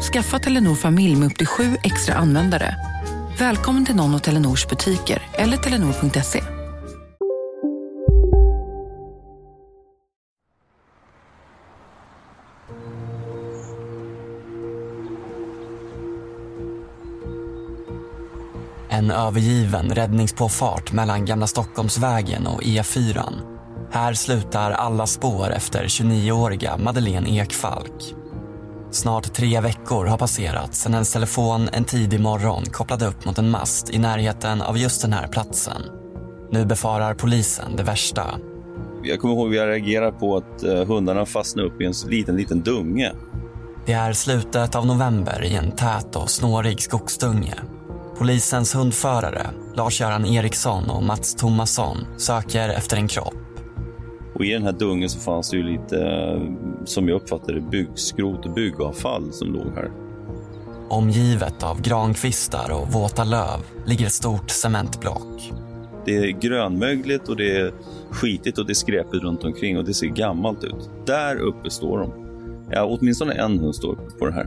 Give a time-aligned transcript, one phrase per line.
[0.00, 2.76] Skaffa Telenor familj med upp till sju extra användare.
[3.38, 6.42] Välkommen till någon av Telenors butiker eller telenor.se.
[18.88, 23.32] En övergiven räddningspåfart mellan Gamla Stockholmsvägen och E4.
[23.92, 28.14] Här slutar alla spår efter 29-åriga Madeleine Ekfalk.
[28.92, 33.50] Snart tre veckor har passerat sedan hennes telefon en tidig morgon kopplade upp mot en
[33.50, 35.82] mast i närheten av just den här platsen.
[36.50, 38.26] Nu befarar polisen det värsta.
[39.02, 42.36] Jag kommer ihåg att jag reagerade på att eh, hundarna fastnade upp i en liten,
[42.36, 43.12] liten dunge.
[43.86, 47.54] Det är slutet av november i en tät och snårig skogsdunge.
[48.18, 53.34] Polisens hundförare, Lars-Göran Eriksson och Mats Thomasson söker efter en kropp.
[54.34, 56.40] Och i den här dungen så fanns det ju lite, eh,
[56.84, 59.90] som jag uppfattade det, byggskrot och byggavfall som låg här.
[60.88, 65.52] Omgivet av grankvistar och våta löv ligger ett stort cementblock.
[66.04, 67.72] Det är grönmögligt och det är
[68.10, 70.90] skitigt och det är skräpigt runt omkring och det ser gammalt ut.
[71.06, 72.12] Där uppe står de.
[72.70, 74.46] Ja, åtminstone en hund står på det här.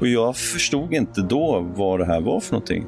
[0.00, 2.86] Och jag förstod inte då vad det här var för någonting.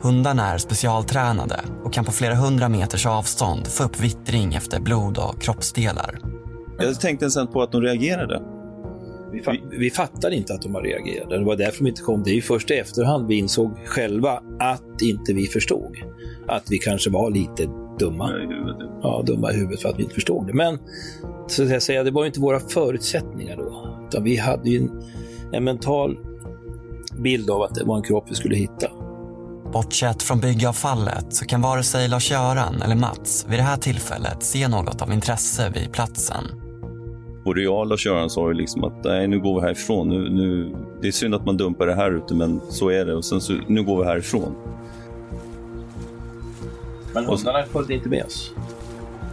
[0.00, 5.18] Hundarna är specialtränade och kan på flera hundra meters avstånd få upp vittring efter blod
[5.18, 6.35] och kroppsdelar.
[6.78, 8.42] Jag tänkte sen på att de reagerade.
[9.32, 11.30] Vi, fa vi fattade inte att de har reagerat.
[11.30, 12.22] Det var därför de inte kom.
[12.22, 15.96] Det är först i efterhand vi insåg själva att inte vi förstod.
[16.48, 18.30] Att vi kanske var lite dumma.
[19.02, 20.52] Ja, dumma i huvudet för att vi inte förstod det.
[20.52, 20.78] Men
[21.46, 23.98] så att säga, det var ju inte våra förutsättningar då.
[24.08, 25.02] Utan vi hade ju en,
[25.52, 26.18] en mental
[27.18, 28.90] bild av att det var en kropp vi skulle hitta.
[29.72, 34.68] Bortsett från byggavfallet så kan vare sig Lars-Göran eller Mats vid det här tillfället se
[34.68, 36.65] något av intresse vid platsen.
[37.46, 40.08] Både jag och Lars-Göran sa ju liksom att nej, nu går vi härifrån.
[40.08, 43.14] Nu, nu, det är synd att man dumpar det här ute, men så är det.
[43.14, 44.54] Och sen så, nu går vi härifrån.
[47.14, 48.52] Men hundarna följde inte med oss.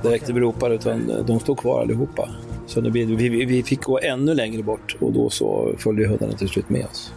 [0.04, 2.30] Direkt vi ropade, utan de stod kvar allihopa.
[2.68, 6.34] Så det blev, vi, vi fick gå ännu längre bort och då så följde hundarna
[6.34, 7.14] till slut med oss.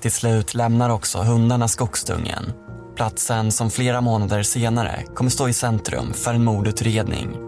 [0.00, 2.52] Till slut lämnar också hundarna skogsdungen.
[2.96, 7.47] Platsen som flera månader senare kommer stå i centrum för en mordutredning.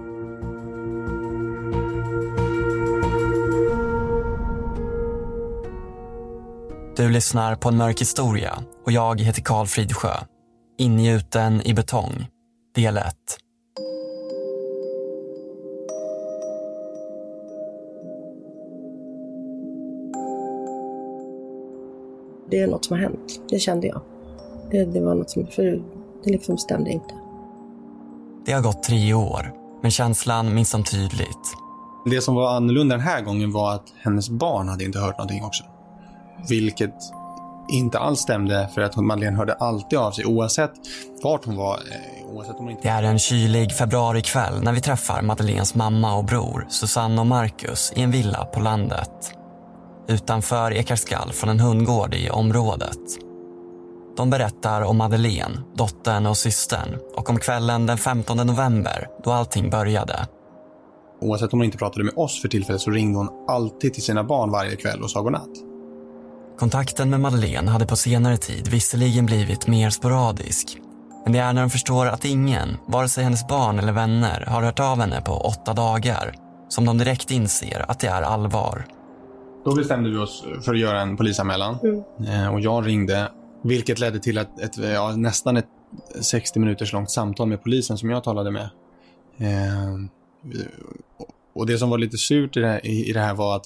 [7.00, 10.14] Du lyssnar på en mörk historia och jag heter Karl Fridsjö.
[10.78, 12.26] Ingjuten i betong,
[12.74, 13.04] del 1.
[22.50, 23.40] Det är något som har hänt.
[23.50, 24.00] Det kände jag.
[24.70, 25.82] Det, det var något som, för
[26.24, 27.14] det liksom stämde inte.
[28.46, 31.54] Det har gått tre år, men känslan minns som tydligt.
[32.04, 35.44] Det som var annorlunda den här gången var att hennes barn hade inte hört någonting
[35.44, 35.64] också.
[36.48, 36.94] Vilket
[37.72, 40.72] inte alls stämde för att Madeleine hörde alltid av sig oavsett
[41.22, 41.74] vart hon var.
[41.74, 42.82] eh, Oavsett om hon inte...
[42.82, 47.92] Det är en kylig februarikväll när vi träffar Madeleines mamma och bror Susanne och Marcus
[47.96, 49.34] i en villa på landet.
[50.08, 52.98] Utanför ekar skall från en hundgård i området.
[54.16, 59.70] De berättar om Madeleine, dottern och systern och om kvällen den 15 november då allting
[59.70, 60.26] började.
[61.20, 64.24] Oavsett om hon inte pratade med oss för tillfället så ringde hon alltid till sina
[64.24, 65.69] barn varje kväll och sa godnatt.
[66.60, 70.78] Kontakten med Madeleine hade på senare tid visserligen blivit mer sporadisk.
[71.24, 74.62] Men det är när de förstår att ingen, vare sig hennes barn eller vänner, har
[74.62, 76.34] hört av henne på åtta dagar
[76.68, 78.86] som de direkt inser att det är allvar.
[79.64, 81.78] Då bestämde vi oss för att göra en polisanmälan.
[82.28, 83.28] Eh, Och jag ringde,
[83.64, 85.68] vilket ledde till ett, ett, ja, nästan ett
[86.20, 88.70] 60 minuters långt samtal med polisen som jag talade med.
[89.38, 89.94] Eh,
[91.54, 93.64] och det som var lite surt i det, här, i, i det här var att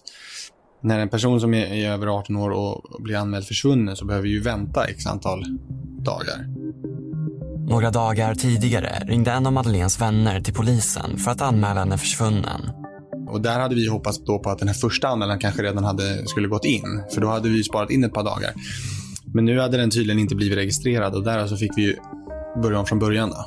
[0.84, 4.22] när en person som är, är över 18 år och blir anmäld försvunnen så behöver
[4.22, 5.44] vi ju vänta x antal
[6.04, 6.46] dagar.
[7.68, 12.60] Några dagar tidigare ringde en av Madeleines vänner till polisen för att anmäla henne försvunnen.
[13.28, 16.26] Och där hade vi hoppats då på att den här första anmälan kanske redan hade,
[16.26, 17.02] skulle gått in.
[17.14, 18.52] För då hade vi sparat in ett par dagar.
[19.34, 21.96] Men nu hade den tydligen inte blivit registrerad och där så fick vi ju
[22.62, 23.30] börja om från början.
[23.30, 23.46] Då.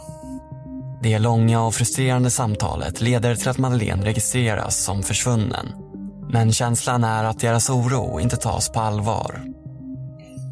[1.04, 5.87] Det långa och frustrerande samtalet leder till att Madeleine registreras som försvunnen.
[6.30, 9.42] Men känslan är att deras oro inte tas på allvar.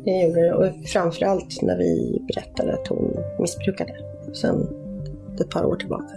[0.06, 0.54] Det gjorde det.
[0.54, 3.95] Och framförallt när vi berättade att hon missbrukade.
[4.42, 4.68] Sen
[5.39, 6.13] ett par år tillbaka.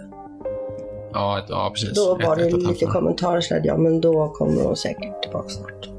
[1.13, 1.95] Ja, ett, ja precis.
[1.95, 5.21] Då var ett, det ett, lite kommentarer så att ja, men då kommer hon säkert
[5.21, 5.89] tillbaka snart.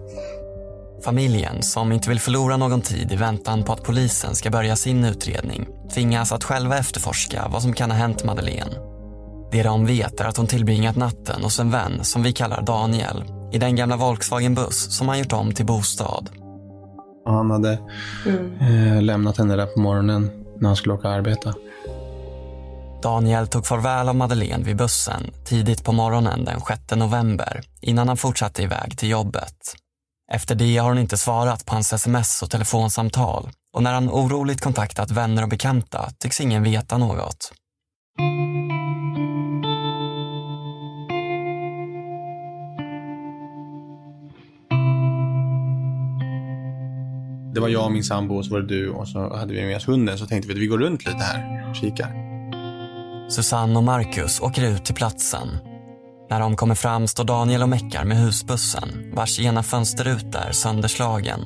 [1.04, 5.04] Familjen, som inte vill förlora någon tid i väntan på att polisen ska börja sin
[5.04, 8.70] utredning, tvingas att själva efterforska vad som kan ha hänt Madeleine.
[9.52, 13.24] Det de vet är att hon tillbringat natten hos en vän som vi kallar Daniel
[13.52, 16.30] i den gamla Volkswagen-buss som han gjort om till bostad.
[17.26, 17.78] Han hade
[18.26, 18.96] Mm.
[18.96, 20.30] eh, lämnat henne där på morgonen
[20.60, 21.54] när han skulle åka och arbeta.
[23.02, 28.16] Daniel tog farväl av Madeleine vid bussen tidigt på morgonen den 6 november innan han
[28.16, 29.56] fortsatte iväg till jobbet.
[30.32, 34.60] Efter det har hon inte svarat på hans sms och telefonsamtal och när han oroligt
[34.60, 37.52] kontaktat vänner och bekanta tycks ingen veta något.
[47.54, 49.66] Det var jag och min sambo och så var det du och så hade vi
[49.66, 50.18] med oss hunden.
[50.18, 52.30] Så tänkte vi att vi går runt lite här och kikar.
[53.28, 55.48] Susanne och Marcus åker ut till platsen.
[56.30, 61.40] När de kommer fram står Daniel och meckar med husbussen vars ena fönsterruta är sönderslagen.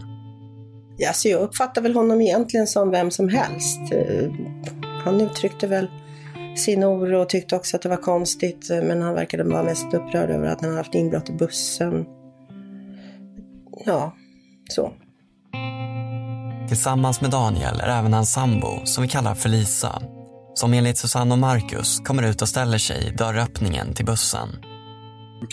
[0.96, 3.80] Ja, så jag uppfattar väl honom egentligen som vem som helst.
[5.04, 5.88] Han uttryckte väl
[6.56, 8.68] sin oro och tyckte också att det var konstigt.
[8.70, 12.06] Men han verkade vara mest upprörd över att han haft inbrott i bussen.
[13.86, 14.14] Ja,
[14.68, 14.92] så.
[16.68, 20.02] Tillsammans med Daniel är även hans sambo, som vi kallar för Lisa,
[20.54, 24.48] som enligt Susanne och Marcus kommer ut och ställer sig i dörröppningen till bussen.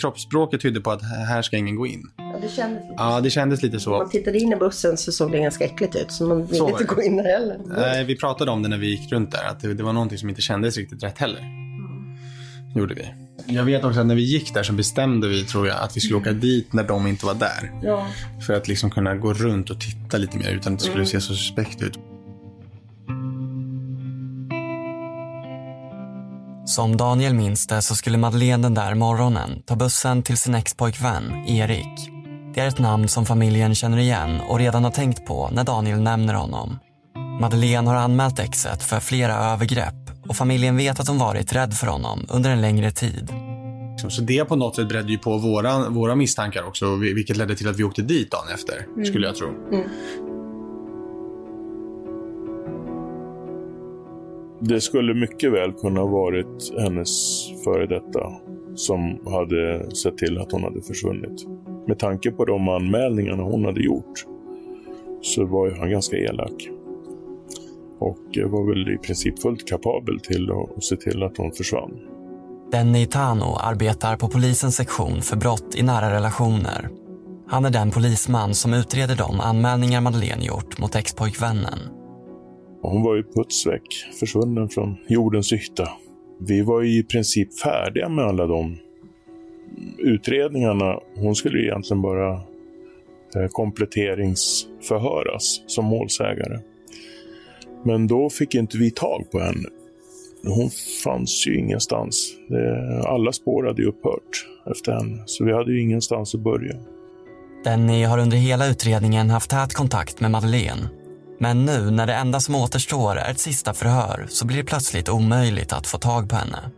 [0.00, 2.02] Kroppsspråket tydde på att här ska ingen gå in.
[2.16, 3.90] Ja, det kändes Ja, det kändes lite När så.
[3.90, 6.12] man tittade in i bussen så såg det ganska äckligt ut.
[6.12, 7.58] Så man ville inte gå in där heller.
[7.66, 9.44] Nej, vi pratade om det när vi gick runt där.
[9.44, 11.61] Att det, det var någonting som inte kändes riktigt rätt heller.
[12.74, 13.14] Gjorde vi.
[13.46, 16.00] Jag vet också att när vi gick där så bestämde vi, tror jag, att vi
[16.00, 17.72] skulle åka dit när de inte var där.
[17.82, 18.06] Ja.
[18.46, 21.06] För att liksom kunna gå runt och titta lite mer utan att det skulle Mm.
[21.06, 21.98] se så suspekt ut.
[26.66, 31.44] Som Daniel minns det så skulle Madeleine den där morgonen ta bussen till sin expojkvän
[31.46, 32.10] Erik.
[32.54, 36.00] Det är ett namn som familjen känner igen och redan har tänkt på när Daniel
[36.00, 36.78] nämner honom.
[37.40, 39.94] Madeleine har anmält exet för flera övergrepp
[40.28, 43.32] och familjen vet att hon varit rädd för honom under en längre tid.
[43.92, 47.36] Liksom, Så det på något sätt bredde ju på våra, våra misstankar också, vi- vilket
[47.36, 49.04] ledde till att vi åkte dit dagen efter, Mm.
[49.04, 49.48] skulle jag tro.
[54.60, 57.10] Det skulle mycket väl kunna ha varit hennes
[57.64, 58.32] före detta
[58.74, 61.46] som hade sett till att hon hade försvunnit.
[61.86, 64.24] Med tanke på de anmälningarna hon hade gjort
[65.22, 66.68] så var ju han ganska elak.
[68.02, 72.00] Och var väl i princip fullt kapabel till att se till att hon försvann.
[72.72, 76.88] Denny Tano arbetar på polisens sektion för brott i nära relationer.
[77.46, 81.78] Han är den polisman som utreder de anmälningar Madeleine gjort mot expojkvännen.
[82.82, 83.86] Hon var ju putsväck,
[84.20, 85.88] försvunnen från jordens yta.
[86.38, 88.78] Vi var ju i princip färdiga med alla de
[89.98, 90.98] utredningarna.
[91.16, 92.40] Hon skulle ju egentligen bara
[93.50, 96.58] kompletteringsförhöras som målsägare.
[97.84, 99.68] Men då fick inte vi tag på henne.
[100.44, 100.70] Hon
[101.04, 102.32] fanns ju ingenstans.
[103.06, 106.76] Alla spår hade ju upphört efter henne, så vi hade ju ingenstans att börja.
[107.64, 110.88] Denny har under hela utredningen haft tät kontakt med Madeleine.
[111.40, 115.08] Men nu när det enda som återstår är ett sista förhör så blir det plötsligt
[115.08, 116.70] omöjligt att få tag på henne.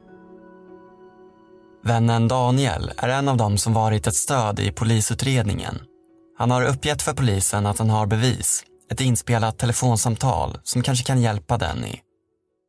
[1.84, 5.74] Vännen Daniel är en av dem som varit ett stöd i polisutredningen.
[6.38, 11.22] Han har uppgett för polisen att han har bevis, ett inspelat telefonsamtal som kanske kan
[11.22, 11.94] hjälpa Denny.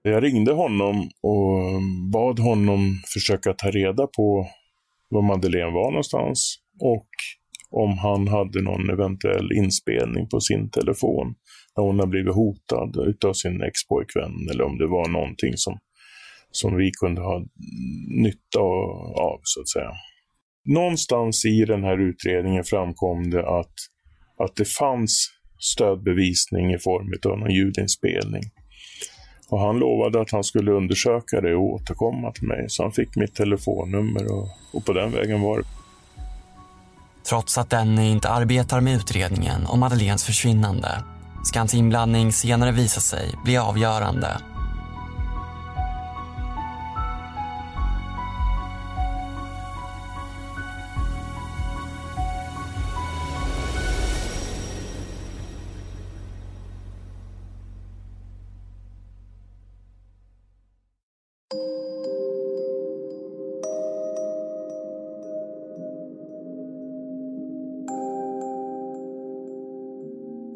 [0.03, 4.47] Jag ringde honom och um, bad honom försöka ta reda på
[5.09, 7.07] var Madeleine var någonstans och
[7.69, 11.35] om han hade någon eventuell inspelning på sin telefon
[11.77, 15.77] när hon har blivit hotad utav sin expojkvän eller om det var någonting som,
[16.51, 17.45] som vi kunde ha
[18.23, 19.91] nytta av, så att säga.
[20.65, 23.75] Någonstans i den här utredningen framkom det att,
[24.37, 25.34] att det fanns
[25.65, 28.43] stödbevisning i form av någon ljudinspelning.
[29.49, 32.65] Och han lovade att han skulle undersöka det och återkomma till mig.
[32.67, 35.65] Så han fick mitt telefonnummer och, och på den vägen var det.
[37.29, 41.03] Trots att Denny inte arbetar med utredningen om Madeleines försvinnande
[41.43, 44.37] ska hans inblandning senare visa sig bli avgörande.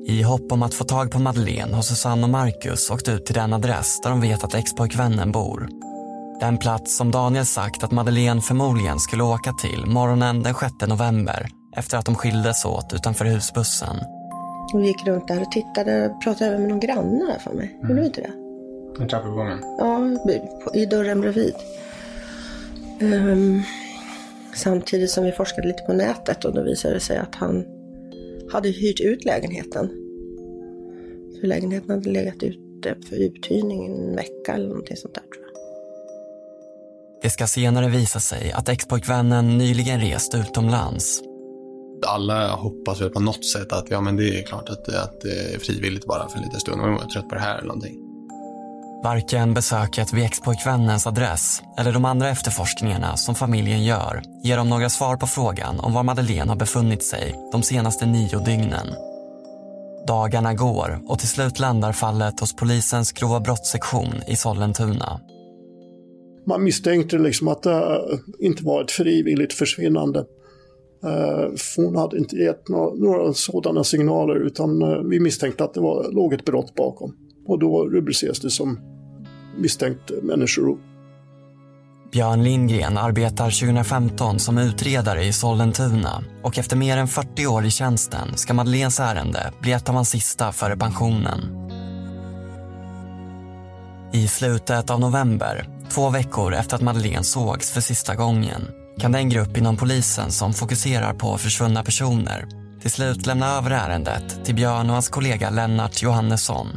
[0.10, 3.36] I hopp om att få tag på Madeleine har Susanne och Marcus åkt ut till
[3.36, 5.70] den adress där de vet att expojkvännen bor.
[6.40, 11.48] Den plats som Daniel sagt att Madeleine förmodligen skulle åka till morgonen den 6 november
[11.76, 13.96] efter att de skildes åt utanför husbussen.
[14.74, 17.80] Vi gick runt där och tittade, pratade även med någon granne där för mig.
[17.82, 18.49] Gjorde du inte det?
[19.06, 19.60] I trappuppgången?
[19.78, 20.00] Ja,
[20.74, 21.54] i dörren bredvid.
[23.02, 23.64] Um,
[24.56, 27.66] samtidigt som vi forskade lite på nätet och då visade det sig att han
[28.52, 29.90] hade hyrt ut lägenheten.
[31.40, 35.54] För lägenheten hade legat ute för uthyrning en vecka eller någonting sånt där tror jag.
[37.22, 41.22] Det ska senare visa sig att expojkvännen nyligen rest utomlands.
[42.08, 45.56] Alla hoppas väl på något sätt att ja, men det är klart att, att det
[45.56, 46.82] är frivilligt bara för en liten stund.
[46.82, 48.09] Man är trött på det här eller någonting.
[49.04, 54.90] Varken besöket vid expojkvännens adress eller de andra efterforskningarna som familjen gör ger dem några
[54.90, 58.88] svar på frågan om var Madeleine har befunnit sig de senaste nio dygnen.
[60.08, 65.20] Dagarna går och till slut landar fallet hos polisens grova brottssektion i Sollentuna.
[66.48, 70.20] Man misstänkte liksom att det eh, inte var ett frivilligt försvinnande.
[71.04, 75.82] Eh, hon hade inte gett några, några sådana signaler utan eh, vi misstänkte att det
[75.82, 77.16] var, låg ett brott bakom.
[77.50, 78.80] Och då rubriceras det som
[79.58, 80.78] misstänkt människorov.
[82.12, 87.70] Björn Lindgren arbetar 2015 som utredare i Sollentuna och efter mer än 40 år i
[87.70, 91.40] tjänsten ska Madeleines ärende bli ett av hans sista före pensionen.
[94.14, 98.62] I slutet av november, två veckor efter att Madeleine sågs för sista gången
[99.00, 102.48] kan den grupp inom polisen som fokuserar på försvunna personer
[102.82, 106.68] till slut lämna över ärendet till Björn och hans kollega Lennart Johannesson.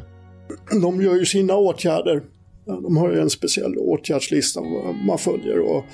[0.82, 2.22] De gör ju sina åtgärder.
[2.64, 4.60] De har ju en speciell åtgärdslista
[5.06, 5.84] man följer och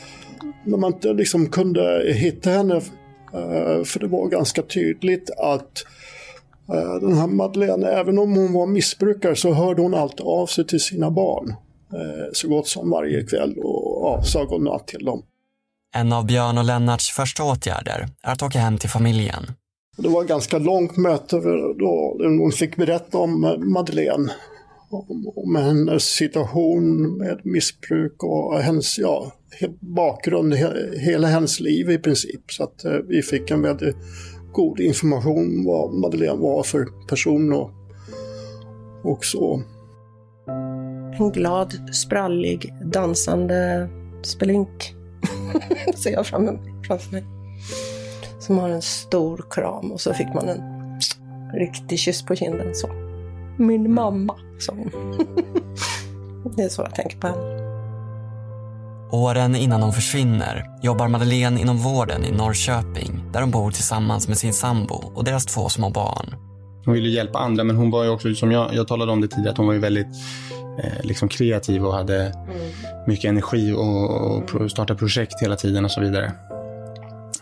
[0.64, 2.76] när man inte liksom kunde hitta henne,
[3.34, 5.84] eh, för det var ganska tydligt att
[6.68, 10.66] eh, den här Madeleine, även om hon var missbrukare så hörde hon alltid av sig
[10.66, 11.54] till sina barn.
[11.92, 15.22] Eh, så gott som varje kväll och ja, sa godnatt till dem.
[15.94, 19.46] En av Björn och Lennarts första åtgärder är att åka hem till familjen.
[19.98, 21.36] Det var ett ganska långt möte
[21.78, 24.32] då hon fick berätta om eh, Madeleine.
[24.90, 29.32] Om, om hennes situation med missbruk och hennes ja,
[29.80, 30.54] bakgrund,
[30.96, 32.52] hela hennes liv i princip.
[32.52, 33.96] Så att eh, vi fick en väldigt
[34.52, 37.70] god information om vad Madeleine var för person och,
[39.04, 39.62] och så.
[41.18, 43.88] En glad, sprallig, dansande
[44.22, 44.94] spelink
[45.94, 47.37] ser jag framför mig.
[48.48, 50.60] Som har en stor kram och så fick man en
[51.54, 52.74] riktig kyss på kinden.
[52.74, 52.88] Så.
[53.58, 54.90] Min mamma, sa hon.
[56.56, 57.58] det är så jag tänker på henne.
[59.12, 64.38] Åren innan hon försvinner jobbar Madeleine inom vården i Norrköping där hon bor tillsammans med
[64.38, 66.34] sin sambo och deras två små barn.
[66.84, 69.28] Hon ville hjälpa andra men hon var ju också, som jag, jag talade om det
[69.28, 70.08] tidigare, att hon var ju väldigt
[70.84, 73.06] eh, liksom kreativ och hade mm.
[73.06, 76.32] mycket energi och, och starta projekt hela tiden och så vidare.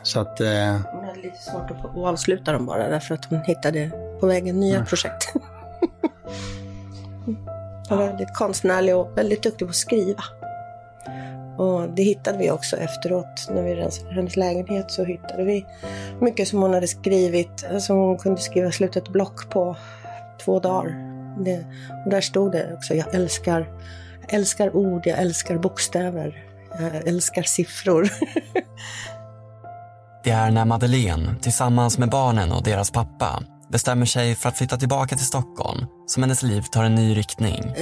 [0.06, 0.40] Så att...
[0.40, 0.76] Eh...
[0.92, 4.74] Hon hade lite svårt att avsluta dem bara därför att hon hittade på vägen nya
[4.74, 4.86] mm.
[4.86, 5.32] projekt.
[7.88, 10.24] hon var väldigt konstnärlig och väldigt duktig på att skriva.
[11.58, 13.48] Och det hittade vi också efteråt.
[13.50, 15.66] När vi rensade hennes lägenhet så hittade vi
[16.20, 17.66] mycket som hon hade skrivit.
[17.80, 19.76] Som hon kunde skriva slutet block på
[20.44, 20.86] två dagar.
[21.44, 21.64] Det,
[22.04, 23.66] och där stod det också, jag älskar,
[24.28, 26.44] älskar ord, jag älskar bokstäver,
[26.78, 28.08] jag älskar siffror.
[30.26, 34.76] det är när Madeleine, tillsammans med barnen och deras pappa, bestämmer sig för att flytta
[34.76, 37.72] tillbaka till Stockholm som hennes liv tar en ny riktning.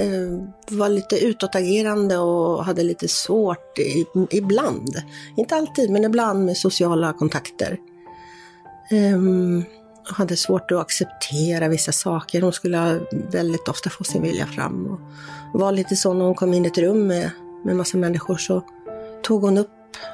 [0.69, 5.03] Jag var lite utåtagerande och hade lite svårt i, ibland.
[5.37, 7.79] Inte alltid, men ibland med sociala kontakter.
[8.91, 9.19] Eh,
[10.09, 12.43] Jag hade svårt att acceptera vissa saker.
[12.43, 14.87] Hon skulle väldigt ofta få sin vilja fram.
[15.53, 17.31] Och var lite så när hon kom in i ett rum med,
[17.65, 18.63] med massa människor så
[19.23, 19.71] tog hon upp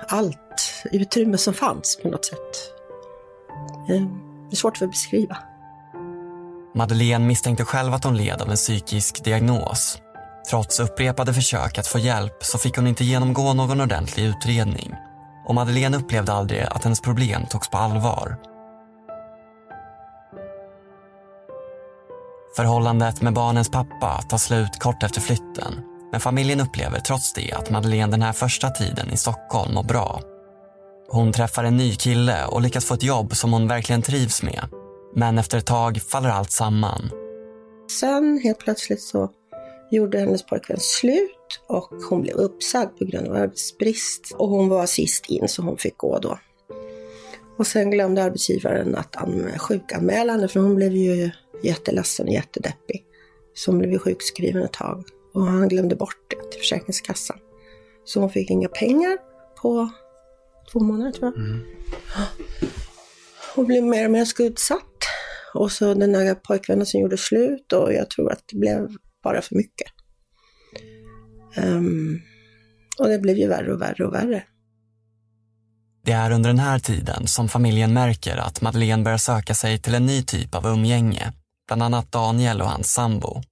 [0.09, 2.73] allt utrymme som fanns på något sätt.
[3.88, 4.02] Eh,
[4.50, 5.37] det är svårt för att beskriva.
[6.75, 9.99] Madeleine misstänkte själv att hon led av en psykisk diagnos.
[10.50, 14.94] Trots upprepade försök att få hjälp så fick hon inte genomgå någon ordentlig utredning.
[15.47, 18.37] Och Madeleine upplevde aldrig att hennes problem togs på allvar.
[22.56, 25.89] Förhållandet med barnens pappa tar slut kort efter flytten.
[26.11, 30.21] Men familjen upplever trots det att Madeleine den här första tiden i Stockholm mår bra.
[31.09, 34.64] Hon träffar en ny kille och lyckas få ett jobb som hon verkligen trivs med.
[35.14, 37.11] Men efter ett tag faller allt samman.
[38.00, 39.31] Sen helt plötsligt så
[39.90, 44.35] gjorde hennes pojkvän slut och hon blev uppsagd på grund av arbetsbrist.
[44.38, 46.38] Och hon var sist in så hon fick gå då.
[47.59, 49.17] Och sen glömde arbetsgivaren att
[49.59, 51.31] sjukanmäla henne för hon blev ju
[51.62, 53.05] jätteledsen och jättedeppig.
[53.55, 55.05] Så hon blev ju sjukskriven ett tag.
[55.35, 57.39] Och han glömde bort det till Försäkringskassan.
[58.05, 59.19] Så hon fick inga pengar
[59.63, 59.91] på
[60.73, 61.45] två månader tror jag.
[61.45, 61.61] Mm.
[63.55, 64.87] Hon blev mer och mer skuldsatt.
[65.55, 68.89] Och så den där pojkvännen som gjorde slut och jag tror att det blev
[69.23, 69.89] bara för mycket.
[71.57, 72.21] Um,
[72.99, 74.45] och det blev ju värre och värre och värre.
[76.05, 79.95] Det är under den här tiden som familjen märker att Madeleine börjar söka sig till
[79.95, 81.33] en ny typ av umgänge,
[81.67, 83.43] bland annat Daniel och hans sambo.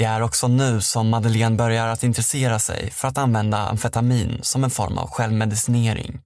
[0.00, 4.64] Det är också nu som Madeleine börjar att intressera sig för att använda amfetamin som
[4.64, 6.20] en form av självmedicinering.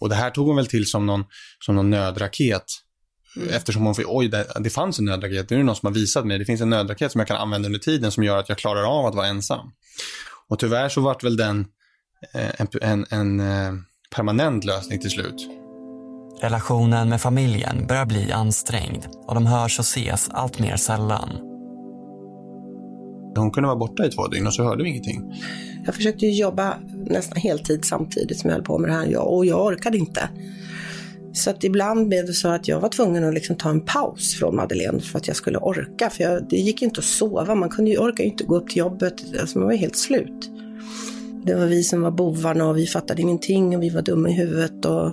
[0.00, 1.24] Och det här tog hon väl till som någon,
[1.64, 2.64] som någon nödraket.
[3.36, 3.48] Mm.
[3.48, 5.48] Eftersom hon fick, oj, det, det fanns en nödraket.
[5.48, 6.38] Det är någon som har visat mig.
[6.38, 8.98] Det finns en nödraket som jag kan använda under tiden som gör att jag klarar
[8.98, 9.72] av att vara ensam.
[10.48, 11.66] Och tyvärr så vart väl den
[12.34, 13.74] eh, en, en, en eh,
[14.14, 15.48] permanent lösning till slut.
[16.40, 21.45] Relationen med familjen börjar bli ansträngd och de hörs och ses allt mer sällan.
[23.36, 25.34] Hon kunde vara borta i två dygn och så hörde vi ingenting.
[25.84, 26.74] Jag försökte jobba
[27.06, 30.28] nästan heltid samtidigt som jag höll på med det här och jag orkade inte.
[31.36, 34.34] Så att ibland blev det så att jag var tvungen att liksom ta en paus
[34.34, 36.10] från Madeleine för att jag skulle orka.
[36.10, 38.78] För jag, det gick inte att sova, man kunde ju, orkade inte gå upp till
[38.78, 40.50] jobbet, alltså man var helt slut.
[41.44, 44.32] Det var vi som var bovarna och vi fattade ingenting och vi var dumma i
[44.32, 45.12] huvudet och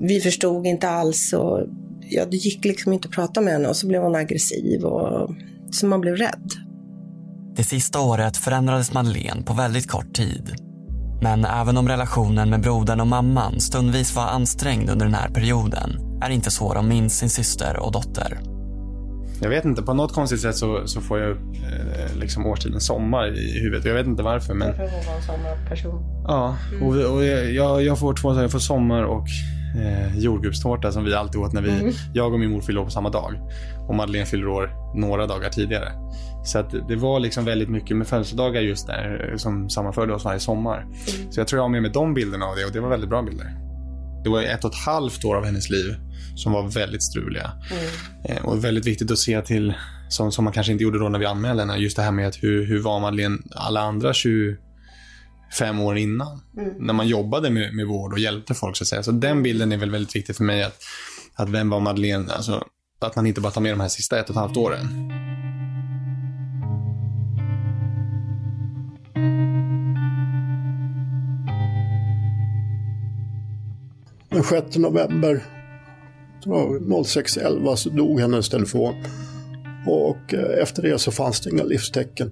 [0.00, 1.32] vi förstod inte alls.
[1.32, 1.66] Och,
[2.00, 5.30] ja, det gick liksom inte att prata med henne och så blev hon aggressiv och
[5.70, 6.67] så man blev rädd.
[7.58, 10.54] Det sista året förändrades Madeleine på väldigt kort tid.
[11.22, 16.20] Men även om relationen med brodern och mamman stundvis var ansträngd under den här perioden
[16.22, 18.38] är det inte så de minns sin syster och dotter.
[19.40, 23.38] Jag vet inte, på något konstigt sätt så, så får jag eh, liksom årstiden sommar
[23.38, 23.84] i huvudet.
[23.84, 24.54] Jag vet inte varför.
[24.54, 24.68] Men...
[24.68, 26.24] Därför hon var en sommarperson.
[26.26, 26.82] Ja, mm.
[26.82, 28.42] och, och jag, jag, får två saker.
[28.42, 29.26] Jag får sommar och
[29.78, 31.92] eh, jordgubbstårta som vi alltid åt när vi, mm.
[32.14, 33.34] jag och min mor fyller år på samma dag.
[33.88, 35.92] Och Madeleine fyller år några dagar tidigare.
[36.48, 40.40] Så att det var liksom väldigt mycket med födelsedagar just där som sammanförde oss varje
[40.40, 40.80] sommar.
[40.80, 41.32] Mm.
[41.32, 43.10] Så jag tror jag har med mig de bilderna av det och det var väldigt
[43.10, 43.46] bra bilder.
[44.24, 45.96] Det var ett och ett halvt år av hennes liv
[46.36, 47.50] som var väldigt struliga.
[48.24, 48.44] Mm.
[48.44, 49.74] Och väldigt viktigt att se till,
[50.08, 52.28] som, som man kanske inte gjorde då när vi anmälde henne, just det här med
[52.28, 56.40] att hur, hur var Madeleine alla andra 25 år innan?
[56.58, 56.72] Mm.
[56.78, 59.02] När man jobbade med, med vård och hjälpte folk så att säga.
[59.02, 60.82] Så den bilden är väl väldigt viktig för mig att,
[61.34, 62.32] att vem var Madeleine?
[62.32, 62.64] Alltså,
[63.00, 65.12] att man inte bara tar med de här sista ett och ett halvt åren.
[74.38, 75.44] Den 6 november
[76.44, 78.94] 06.11 så dog hennes telefon.
[79.86, 82.30] Och eh, efter det så fanns det inga livstecken.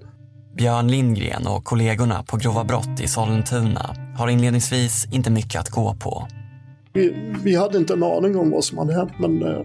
[0.57, 5.95] Björn Lindgren och kollegorna på Grova Brott i Sollentuna har inledningsvis inte mycket att gå
[5.99, 6.27] på.
[6.93, 9.61] Vi, vi hade inte en aning om vad som hade hänt men eh,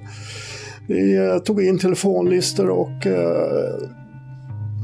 [0.89, 3.89] vi eh, tog in telefonlistor och eh,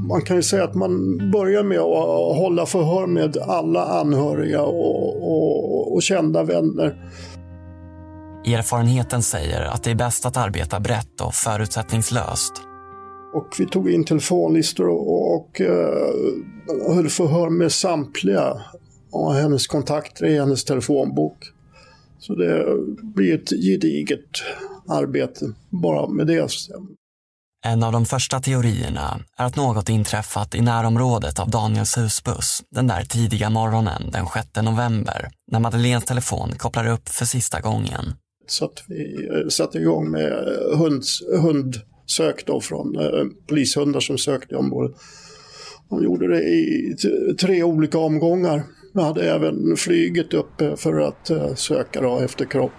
[0.09, 5.23] man kan ju säga att man börjar med att hålla förhör med alla anhöriga och,
[5.23, 6.97] och, och kända vänner.
[8.55, 12.53] Erfarenheten säger att det är bäst att arbeta brett och förutsättningslöst.
[13.35, 18.63] Och vi tog in telefonlistor och, och uh, höll förhör med samtliga
[19.13, 21.39] av hennes kontakter i hennes telefonbok.
[22.19, 22.67] Så det
[23.03, 24.29] blir ett gediget
[24.89, 26.49] arbete bara med det.
[27.67, 32.87] En av de första teorierna är att något inträffat i närområdet av Daniels husbuss den
[32.87, 38.15] där tidiga morgonen den 6 november när Madeleines telefon kopplar upp för sista gången.
[38.51, 44.19] Så att vi eh, satte igång med eh, hunds, hundsök då från eh, polishundar som
[44.19, 44.97] sökte i området.
[45.89, 46.97] De gjorde det i
[47.41, 48.63] tre olika omgångar.
[48.95, 52.73] Vi hade även flyget uppe för att eh, söka då efter kropp.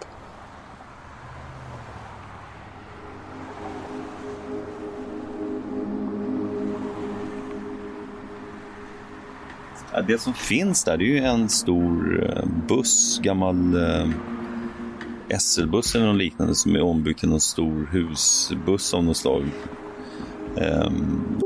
[10.08, 13.76] det som finns där det är ju en stor eh, buss, gammal
[15.38, 19.52] SL-buss eller något liknande som är ombyggd till någon stor husbuss av något slag.
[20.58, 21.39] Um...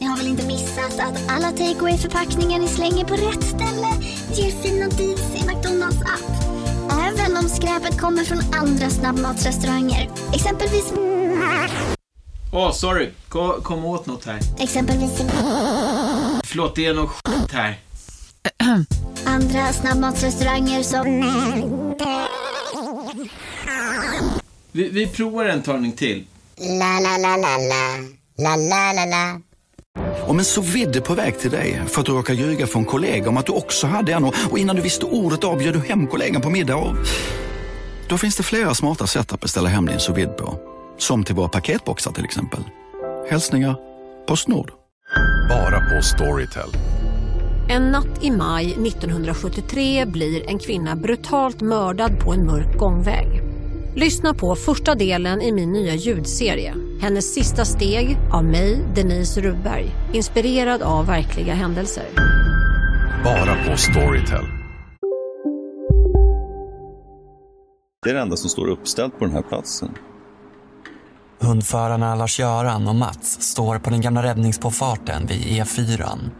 [0.00, 3.88] Ni har väl inte missat att alla takeaway förpackningar ni slänger på rätt ställe
[4.34, 6.52] ger fina deals i McDonalds app.
[6.92, 10.10] Även om skräpet kommer från andra snabbmatsrestauranger.
[10.34, 10.92] Exempelvis...
[12.52, 13.10] Åh, oh, sorry.
[13.28, 14.40] Kom, kom åt något här.
[14.58, 15.22] Exempelvis...
[16.44, 17.78] Förlåt, det är något skit här.
[19.24, 21.06] Andra snabbmatsrestauranger som...
[24.72, 26.24] Vi, vi provar en talning till.
[26.58, 27.98] La, la, la, la, la.
[28.38, 29.40] La, la, la, la.
[30.26, 33.28] Om en så vidde på väg till dig för att du råkar ljuga från kollega
[33.28, 36.42] om att du också hade en och innan du visste ordet av du hem kollegan
[36.42, 36.96] på middag och...
[38.08, 40.58] Då finns det flera smarta sätt att beställa hem din sous på.
[40.98, 42.60] Som till våra paketboxar till exempel.
[43.30, 43.76] Hälsningar
[44.26, 44.72] Postnord.
[45.48, 46.68] Bara på Storytel.
[47.68, 53.42] En natt i maj 1973 blir en kvinna brutalt mördad på en mörk gångväg.
[53.94, 56.74] Lyssna på första delen i min nya ljudserie.
[57.00, 59.90] Hennes sista steg av mig, Denise Rubberg.
[60.12, 62.04] Inspirerad av verkliga händelser.
[63.24, 64.44] Bara på Storytel.
[68.02, 69.94] Det är det enda som står uppställt på den här platsen.
[71.40, 76.30] Hundförarna Lars-Göran och Mats står på den gamla räddningspåfarten vid E4.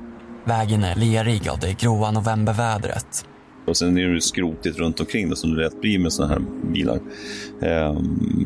[0.45, 3.27] Vägen är lerig av det gråa novembervädret.
[3.67, 6.43] Och sen är det skrotigt runt omkring det som det lätt blir med sådana här
[6.73, 7.01] bilar.
[7.63, 7.97] Ehm,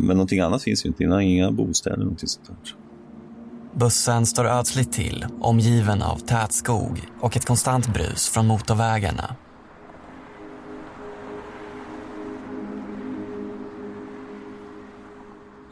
[0.01, 1.05] men någonting annat finns ju inte.
[1.05, 2.57] Inga bostäder eller någonting sånt där.
[3.81, 9.37] Bussen står ödsligt till, omgiven av tät skog och ett konstant brus från motorvägarna.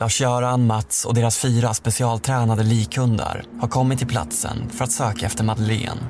[0.01, 5.45] Lars-Göran, Mats och deras fyra specialtränade likhundar har kommit till platsen för att söka efter
[5.45, 6.01] Madeleine.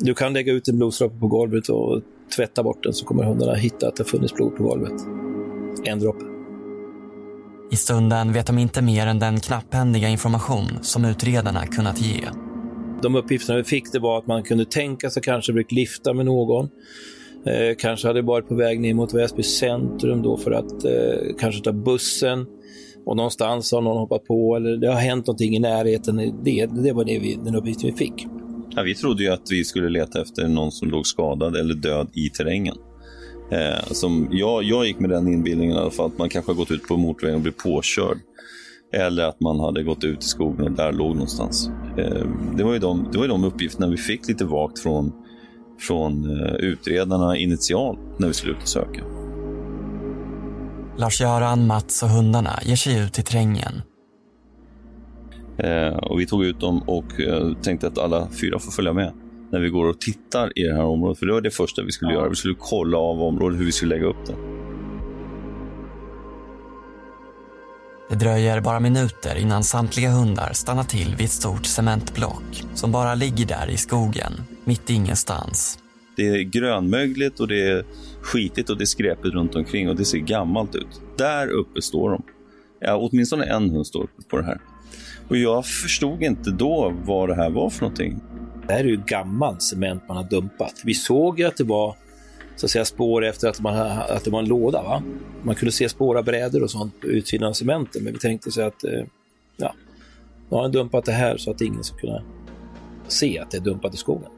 [0.00, 2.02] Du kan lägga ut en blodsdroppe på golvet och
[2.36, 4.92] tvätta bort den så kommer hundarna hitta att det funnits blod på golvet.
[5.84, 6.24] En droppe.
[7.70, 12.20] I stunden vet de inte mer än den knapphändiga information som utredarna kunnat ge.
[13.02, 16.26] De uppgifterna vi fick det var att man kunde tänka sig kanske brukt lifta med
[16.26, 16.64] någon.
[17.46, 21.64] Eh, kanske hade varit på väg ner mot Väsby centrum då för att eh, kanske
[21.64, 22.46] ta bussen
[23.06, 26.16] och någonstans har någon hoppat på eller det har hänt någonting i närheten.
[26.44, 28.26] Det, det var det vi, den uppgiften vi fick.
[28.76, 32.08] Ja, vi trodde ju att vi skulle leta efter någon som låg skadad eller död
[32.14, 32.76] i terrängen.
[33.50, 36.56] Eh, som jag, jag gick med den inbildningen i alla fall att man kanske har
[36.56, 38.18] gått ut på motorvägen och blivit påkörd.
[38.92, 41.70] Eller att man hade gått ut i skogen och där låg någonstans.
[41.98, 45.12] Eh, det, var ju de, det var ju de uppgifterna vi fick lite vagt från,
[45.80, 49.23] från eh, utredarna initialt när vi skulle ut och söka.
[50.96, 53.82] Lars-Göran, Mats och hundarna ger sig ut i terrängen.
[55.58, 59.12] Eh, och vi tog ut dem och eh, tänkte att alla fyra får följa med
[59.52, 61.18] när vi går och tittar i det här området.
[61.18, 62.18] För det var det första vi skulle ja.
[62.18, 62.28] göra.
[62.28, 64.34] Vi skulle kolla av området, hur vi skulle lägga upp det.
[68.08, 73.14] Det dröjer bara minuter innan samtliga hundar stannar till vid ett stort cementblock som bara
[73.14, 74.32] ligger där i skogen,
[74.64, 75.78] mitt i ingenstans.
[76.16, 77.84] Det är grönmögligt och det är
[78.22, 81.00] skitigt och det är skräpigt runt omkring och det ser gammalt ut.
[81.16, 82.22] Där uppe står de.
[82.80, 84.60] Ja, åtminstone en hund står på det här.
[85.28, 88.20] Och jag förstod inte då vad det här var för någonting.
[88.66, 90.82] Det här är ju gammal cement man har dumpat.
[90.84, 91.96] Vi såg ju att det var
[92.56, 94.82] så att säga, spår efter att, man, att det var en låda.
[94.82, 95.02] Va?
[95.42, 98.50] Man kunde se spår av brädor och sånt på utsidan av cementen, men vi tänkte
[98.50, 99.04] så att eh,
[99.56, 99.74] ja,
[100.50, 102.22] nu har han dumpat det här så att ingen ska kunna
[103.08, 104.30] se att det är dumpat i skogen.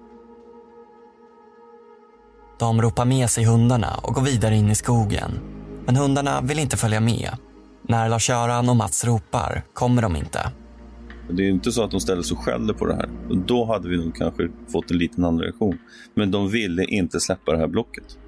[2.59, 5.31] De ropar med sig hundarna och går vidare in i skogen.
[5.87, 7.31] Men hundarna vill inte följa med.
[7.89, 10.41] När Lars-Göran och Mats ropar kommer de inte.
[11.31, 13.09] Det är inte så att de ställer sig och skäller på det här.
[13.47, 15.79] Då hade vi nog kanske fått en liten annan reaktion.
[16.15, 18.19] Men de ville inte släppa det här blocket.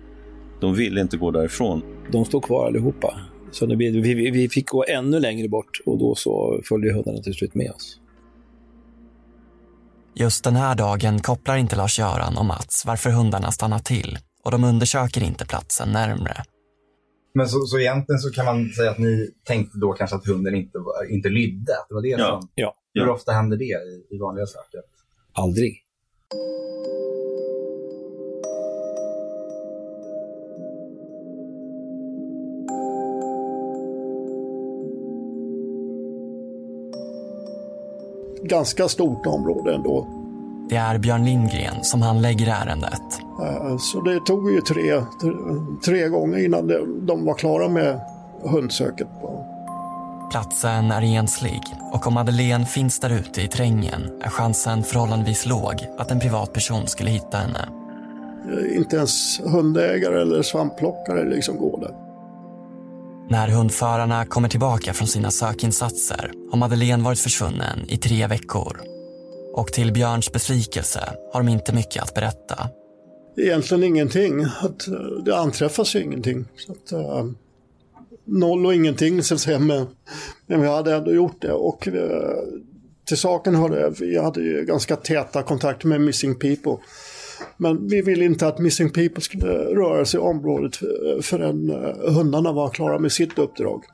[0.60, 1.82] De ville inte gå därifrån.
[2.12, 3.20] De stod kvar allihopa.
[3.50, 7.34] Så vi, vi, vi fick gå ännu längre bort och då så följde hundarna till
[7.34, 8.00] slut med oss.
[10.20, 14.64] Just den här dagen kopplar inte Lars-Göran och Mats varför hundarna stannar till och de
[14.64, 16.42] undersöker inte platsen närmre.
[17.34, 20.54] Men så, så egentligen så kan man säga att ni tänkte då kanske att hunden
[20.54, 20.78] inte,
[21.10, 21.72] inte lydde?
[21.72, 22.40] Att det var det ja.
[22.40, 22.48] som...
[22.54, 22.74] Ja.
[22.94, 24.80] Hur ofta händer det i, i vanliga saker?
[25.32, 25.72] Aldrig.
[38.42, 40.06] Ganska stort område ändå.
[40.68, 43.02] Det är Björn Lindgren som handlägger ärendet.
[43.80, 45.02] Så det tog ju tre,
[45.84, 46.66] tre gånger innan
[47.06, 48.00] de var klara med
[48.42, 49.08] hundsöket.
[50.30, 55.86] Platsen är enslig och om Madeleine finns där ute i terrängen är chansen förhållandevis låg
[55.98, 57.68] att en privatperson skulle hitta henne.
[58.76, 62.07] Inte ens hundägare eller svampplockare liksom går där.
[63.30, 68.80] När hundförarna kommer tillbaka från sina sökinsatser har Madeleine varit försvunnen i tre veckor.
[69.54, 72.68] Och till Björns besvikelse har de inte mycket att berätta.
[73.36, 74.44] Egentligen ingenting.
[74.44, 76.44] Att, eh, det anträffas ju ingenting.
[76.56, 77.30] Så att, uh,
[78.24, 79.58] noll och ingenting så att säga.
[79.58, 79.86] Men,
[80.46, 81.52] men vi hade ändå gjort det.
[81.52, 81.94] Och uh,
[83.04, 86.76] till saken hörde jag, vi hade ju ganska täta kontakter med Missing People.
[87.58, 90.76] Men vi ville inte att Missing People skulle röra sig i området
[91.22, 93.84] förrän uh, hundarna var klara med sitt uppdrag.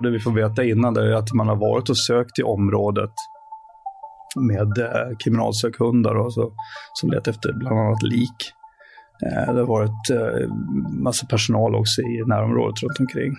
[0.00, 3.10] Det vi får veta innan är att man har varit och sökt i området
[4.36, 6.52] med eh, kriminalsökhundar och så,
[6.94, 8.52] som letar efter bland annat lik.
[9.26, 10.48] Eh, det har varit eh,
[11.02, 13.34] massa personal också i närområdet runt omkring.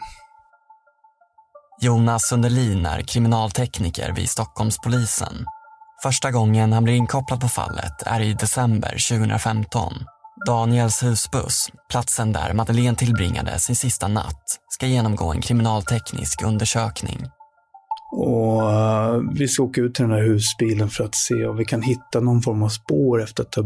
[1.82, 5.46] Jonas Sundelin är kriminaltekniker vid Stockholmspolisen.
[6.04, 9.94] Första gången han blir inkopplad på fallet är i december 2015.
[10.48, 17.26] Daniels husbuss, platsen där Madeleine tillbringade sin sista natt, ska genomgå en kriminalteknisk undersökning.
[18.12, 21.66] Och uh, vi ska åka ut till den här husbilen för att se om vi
[21.66, 23.58] kan hitta någon form av spår efter att,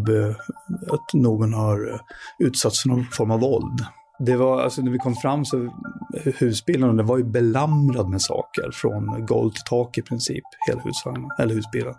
[0.91, 1.99] att någon har eh,
[2.39, 3.85] utsatts för någon form av våld.
[4.19, 5.73] Det var, alltså när vi kom fram så
[6.39, 11.29] husbilen det var ju belamrad med saker från golv till tak i princip, hela husvagnen,
[11.39, 11.93] eller husbilen.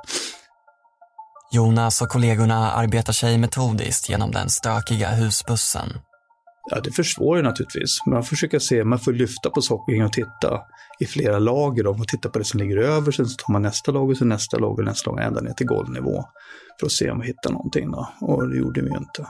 [1.52, 5.88] Jonas och kollegorna arbetar sig metodiskt genom den stökiga husbussen.
[6.70, 7.98] Ja, det försvårar naturligtvis.
[8.06, 10.60] Man försöker se, man får lyfta på saker och titta
[11.00, 11.84] i flera lager.
[11.84, 11.94] Då.
[11.94, 14.58] Man tittar på det som ligger över, sen så tar man nästa lager, sen nästa
[14.58, 16.24] lager, nästa lager, ända ner till golvnivå.
[16.80, 17.90] För att se om vi hittar någonting.
[17.90, 18.08] Då.
[18.20, 19.26] Och det gjorde vi ju inte.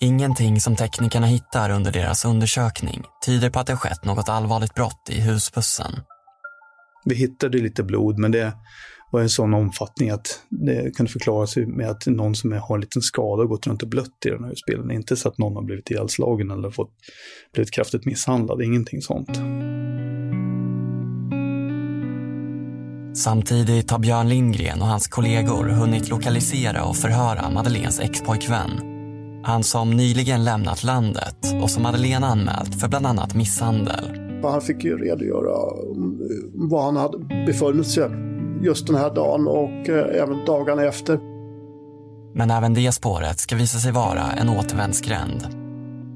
[0.00, 5.10] Ingenting som teknikerna hittar under deras undersökning tyder på att det skett något allvarligt brott
[5.10, 5.92] i husbussen.
[7.04, 8.52] Vi hittade lite blod, men det
[9.12, 13.02] var en sån omfattning att det kunde förklaras med att någon som har en liten
[13.02, 14.90] skada och gått runt och blött i den här husbilen.
[14.90, 16.90] Inte så att någon har blivit ihjälslagen eller fått,
[17.52, 19.36] blivit kraftigt misshandlad, ingenting sånt.
[23.16, 28.95] Samtidigt har Björn Lindgren och hans kollegor hunnit lokalisera och förhöra Madeleines expojkvän.
[29.46, 34.04] Han som nyligen lämnat landet och som Madeleine anmält för bland annat misshandel.
[34.42, 35.52] Han fick ju redogöra
[36.54, 38.10] var han hade befunnit sig
[38.62, 41.18] just den här dagen och eh, även dagarna efter.
[42.34, 45.46] Men även det spåret ska visa sig vara en återvändsgränd.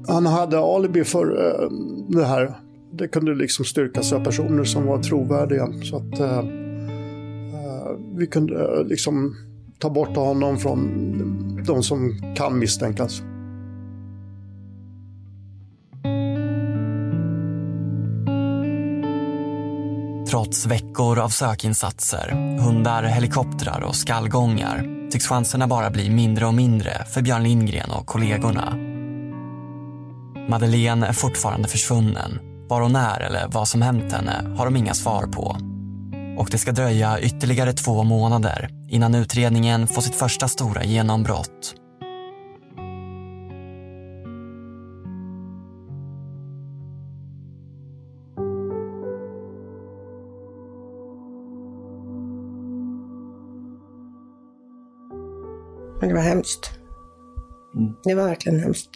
[0.07, 1.69] Han hade alibi för eh,
[2.07, 2.59] det här.
[2.93, 5.67] Det kunde liksom styrkas av personer som var trovärdiga.
[5.83, 6.43] Så att eh,
[8.15, 9.35] vi kunde liksom
[9.81, 13.21] ta bort honom från de som kan misstänkas.
[20.29, 27.05] Trots veckor av sökinsatser, hundar, helikoptrar och skallgångar tycks chanserna bara bli mindre och mindre
[27.05, 28.77] för Björn Lindgren och kollegorna.
[30.49, 32.39] Madeleine är fortfarande försvunnen.
[32.67, 35.70] Var hon är eller vad som hänt henne har de inga svar på.
[36.41, 41.75] Och det ska dröja ytterligare två månader innan utredningen får sitt första stora genombrott.
[55.99, 56.71] Men det var hemskt.
[57.75, 57.93] Mm.
[58.03, 58.89] Det var verkligen hemskt.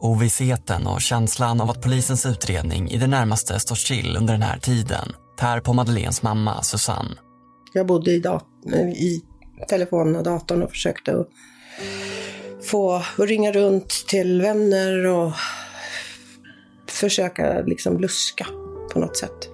[0.00, 4.58] Ovissheten och känslan av att polisens utredning i det närmaste står still under den här
[4.58, 7.16] tiden tär på Madeleines mamma Susanne.
[7.72, 8.22] Jag bodde i,
[8.96, 9.22] i
[9.68, 11.28] telefonen och datorn och försökte att
[12.64, 15.32] få att ringa runt till vänner och
[16.88, 18.46] försöka liksom luska
[18.92, 19.48] på något sätt.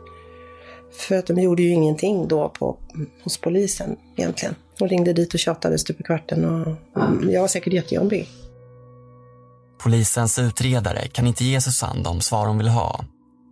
[0.93, 2.79] För att de gjorde ju ingenting då på,
[3.23, 4.55] hos polisen egentligen.
[4.79, 6.77] De ringde dit och tjatade stup i kvarten och
[7.31, 8.29] jag var säkert jättejobbig.
[9.79, 13.05] Polisens utredare kan inte ge Susanne de svar hon vill ha.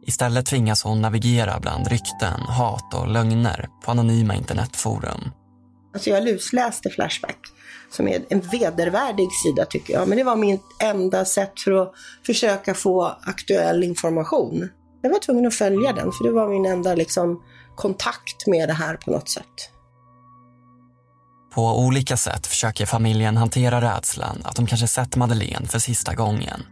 [0.07, 5.31] Istället tvingas hon navigera bland rykten, hat och lögner på anonyma internetforum.
[5.95, 7.39] Alltså jag lusläste Flashback,
[7.91, 10.09] som är en vedervärdig sida tycker jag.
[10.09, 11.93] Men det var mitt enda sätt för att
[12.27, 14.69] försöka få aktuell information.
[15.03, 17.43] Jag var tvungen att följa den, för det var min enda liksom,
[17.77, 19.71] kontakt med det här på något sätt.
[21.55, 26.63] På olika sätt försöker familjen hantera rädslan att de kanske sett Madeleine för sista gången.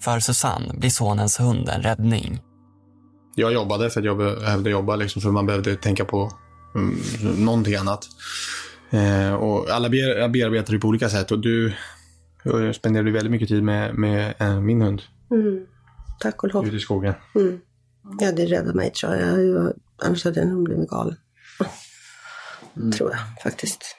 [0.00, 2.40] För Susanne blir sonens hund en räddning.
[3.38, 6.32] Jag jobbade för att jag behövde jobba, liksom, för man behövde tänka på
[6.74, 7.00] mm,
[7.44, 8.08] någonting annat.
[8.90, 11.72] Eh, och alla ber, bearbetar det på olika sätt och du
[12.74, 15.02] spenderade väldigt mycket tid med, med eh, min hund.
[15.30, 15.66] Mm.
[16.20, 16.66] Tack och lov.
[16.66, 17.14] Ute i skogen.
[17.34, 17.60] Mm.
[18.20, 19.44] Ja, det räddade mig tror jag.
[19.44, 19.72] jag
[20.02, 21.16] annars hade den blivit galen.
[22.76, 22.92] Mm.
[22.92, 23.96] Tror jag faktiskt.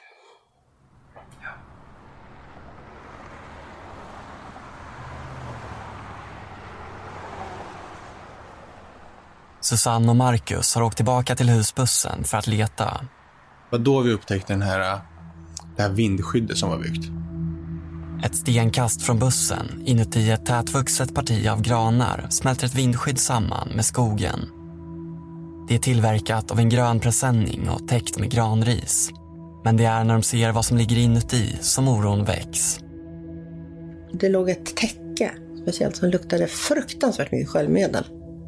[9.68, 12.84] Susanne och Marcus har åkt tillbaka till husbussen för att leta.
[12.84, 15.00] Det var då vi upptäckte den här,
[15.76, 17.08] det här vindskyddet som var byggt.
[18.24, 23.84] Ett stenkast från bussen, inuti ett tätvuxet parti av granar, smälter ett vindskydd samman med
[23.84, 24.40] skogen.
[25.68, 29.10] Det är tillverkat av en grön presenning och täckt med granris.
[29.64, 32.80] Men det är när de ser vad som ligger inuti som oron väcks.
[34.12, 38.04] Det låg ett täcke, speciellt som luktade fruktansvärt mycket sköljmedel.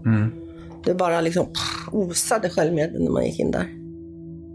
[0.07, 0.40] Mm.
[0.85, 1.47] Det bara liksom
[1.93, 3.67] osade självmedel när man gick in där.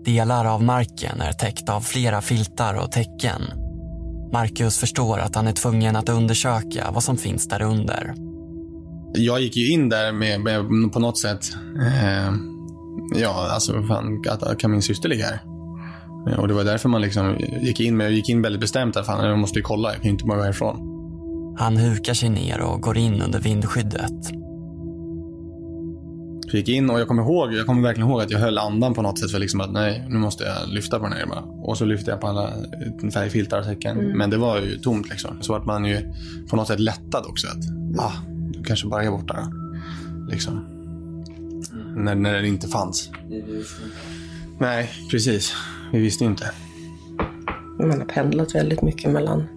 [0.05, 3.41] Delar av marken är täckt av flera filtar och täcken.
[4.33, 8.13] Marcus förstår att han är tvungen att undersöka vad som finns där under.
[9.13, 11.45] Jag gick ju in där med, med på något sätt,
[11.81, 12.33] eh,
[13.15, 15.39] ja alltså fan, att, kan min syster ligga här?
[16.29, 19.05] Eh, Och det var därför man liksom gick in med, gick in väldigt bestämt att
[19.05, 20.77] fan, jag måste ju kolla, jag kan ju inte bara gå härifrån.
[21.57, 24.11] Han hukar sig ner och går in under vindskyddet.
[26.55, 29.01] Gick in och jag kommer ihåg, jag kommer verkligen ihåg att jag höll andan på
[29.01, 31.39] något sätt för liksom att nej, nu måste jag lyfta på den här bara.
[31.39, 32.53] Och så lyfte jag på alla
[33.13, 33.99] färgfiltar och säcken.
[33.99, 34.17] Mm.
[34.17, 35.37] Men det var ju tomt liksom.
[35.41, 36.13] Så att man ju
[36.49, 38.13] på något sätt lättad också att, ah,
[38.53, 39.51] du kanske bara är borta då.
[40.31, 40.65] Liksom.
[41.95, 43.11] När, när det inte fanns.
[44.57, 45.53] Nej, precis.
[45.91, 46.51] Vi visste ju inte.
[47.79, 49.47] Man har pendlat väldigt mycket mellan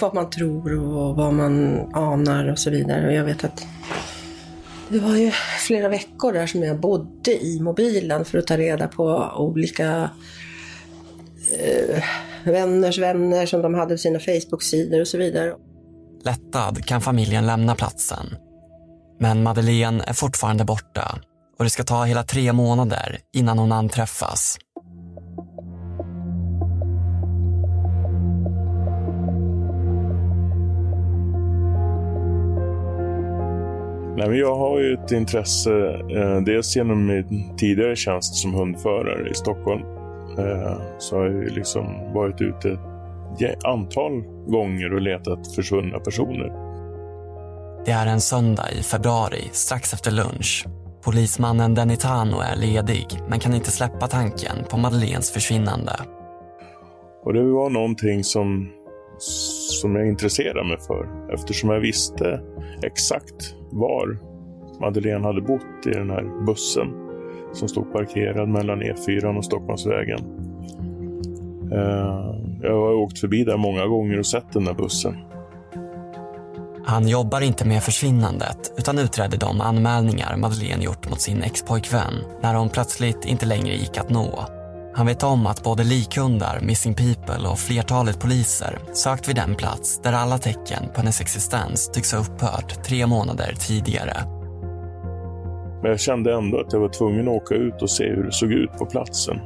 [0.00, 3.06] vad man tror och vad man anar och så vidare.
[3.06, 3.66] Och jag vet att
[4.90, 5.30] det var ju
[5.66, 10.10] flera veckor där som jag bodde i mobilen för att ta reda på olika
[11.58, 12.04] eh,
[12.44, 15.54] vänners vänner som de hade på sina Facebook-sidor och så vidare.
[16.24, 18.26] Lättad kan familjen lämna platsen.
[19.20, 21.18] Men Madeleine är fortfarande borta
[21.58, 24.58] och det ska ta hela tre månader innan hon anträffas.
[34.20, 35.70] Nej, men jag har ju ett intresse,
[36.10, 39.82] eh, dels genom min tidigare tjänst som hundförare i Stockholm.
[40.38, 42.78] Eh, så har jag liksom varit ute
[43.40, 46.52] ett antal gånger och letat försvunna personer.
[47.84, 50.66] Det är en söndag i februari, strax efter lunch.
[51.04, 55.92] Polismannen Denitano är ledig, men kan inte släppa tanken på Madeleines försvinnande.
[57.24, 58.68] Och det var någonting som,
[59.80, 62.40] som jag intresserade mig för eftersom jag visste
[62.82, 64.18] exakt var
[64.80, 66.88] Madeleine hade bott i den här bussen
[67.52, 70.20] som stod parkerad mellan E4 och Stockholmsvägen.
[71.72, 75.16] Eh, jag har åkt förbi där många gånger och sett den där bussen.
[76.84, 82.54] Han jobbar inte med försvinnandet utan utreder de anmälningar Madeleine gjort mot sin expojkvän när
[82.54, 84.44] hon plötsligt inte längre gick att nå.
[84.94, 90.00] Han vet om att både likhundar, Missing People och flertalet poliser sökt vid den plats
[90.02, 94.16] där alla tecken på hennes existens tycks ha upphört tre månader tidigare.
[95.82, 98.32] Men jag kände ändå att jag var tvungen att åka ut och se hur det
[98.32, 99.40] såg ut på platsen.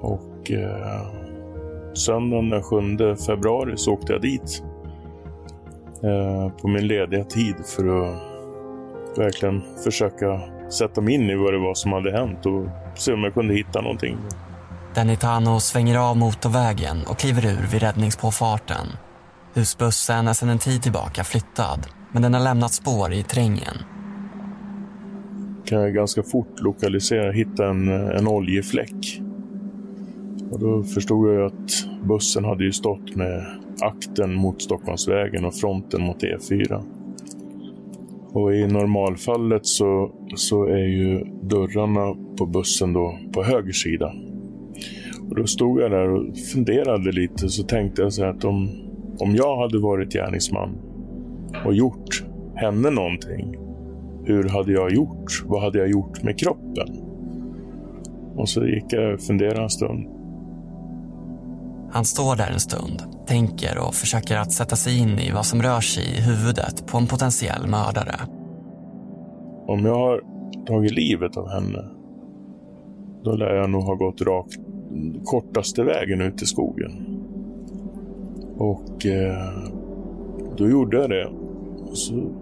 [0.00, 1.06] Och eh,
[1.94, 4.62] söndagen den 7 februari så åkte jag dit.
[6.02, 8.22] Eh, på min lediga tid för att
[9.18, 10.40] verkligen försöka
[10.72, 13.54] sätta mig in i vad det var som hade hänt och se om jag kunde
[13.54, 14.16] hitta någonting.
[14.94, 18.86] Denitano svänger av motorvägen och kliver ur vid räddningspåfarten.
[19.54, 23.76] Husbussen är sedan en tid tillbaka flyttad, men den har lämnat spår i terrängen.
[25.64, 29.20] kan jag ganska fort lokalisera, hitta en, en oljefläck.
[30.50, 33.46] Och då förstod jag att bussen hade ju stått med
[33.80, 36.82] akten mot Stockholmsvägen och fronten mot E4.
[38.32, 44.12] Och i normalfallet så, så är ju dörrarna på bussen då på höger sida.
[45.28, 48.70] Och då stod jag där och funderade lite så tänkte jag så här att om,
[49.18, 50.78] om jag hade varit gärningsman
[51.64, 53.56] och gjort henne någonting
[54.24, 55.42] hur hade jag gjort?
[55.44, 56.88] Vad hade jag gjort med kroppen?
[58.36, 60.06] Och så gick jag och funderade en stund.
[61.92, 65.62] Han står där en stund, tänker och försöker att sätta sig in i vad som
[65.62, 68.14] rör sig i huvudet på en potentiell mördare.
[69.66, 70.20] Om jag har
[70.66, 71.84] tagit livet av henne,
[73.24, 74.58] då lär jag nog ha gått rakt
[75.24, 77.18] kortaste vägen ut i skogen.
[78.56, 79.70] Och eh,
[80.56, 81.30] då gjorde jag det.
[81.92, 82.32] Så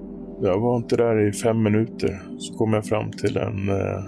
[0.43, 2.23] jag var inte där i fem minuter.
[2.39, 4.05] Så kom jag fram till en, eh,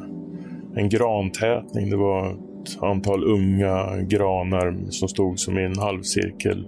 [0.74, 1.90] en grantätning.
[1.90, 6.66] Det var ett antal unga granar som stod som i en halvcirkel